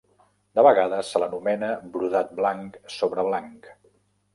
[0.59, 3.75] De vegades se l'anomena brodat blanc sobre blanc.